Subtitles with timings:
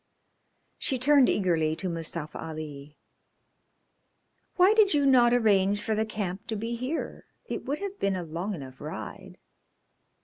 [0.79, 2.97] She turned eagerly to Mustafa Ali.
[4.55, 7.25] "Why did you not arrange for the camp to be here?
[7.45, 9.37] It would have been a long enough ride."